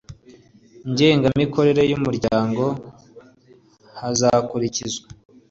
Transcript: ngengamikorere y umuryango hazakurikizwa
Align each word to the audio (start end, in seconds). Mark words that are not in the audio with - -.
ngengamikorere 0.91 1.81
y 1.91 1.93
umuryango 1.97 2.63
hazakurikizwa 3.99 5.05